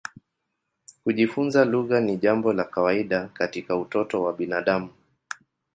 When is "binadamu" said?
4.33-4.89